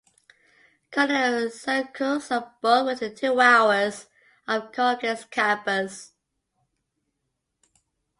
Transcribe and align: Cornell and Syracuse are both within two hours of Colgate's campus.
Cornell 0.91 1.37
and 1.43 1.53
Syracuse 1.53 2.31
are 2.31 2.55
both 2.59 2.87
within 2.87 3.13
two 3.13 3.39
hours 3.39 4.07
of 4.47 4.71
Colgate's 4.71 5.25
campus. 5.25 6.13